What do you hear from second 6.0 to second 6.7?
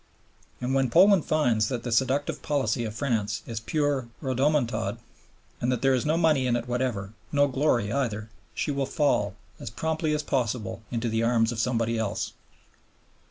no money in it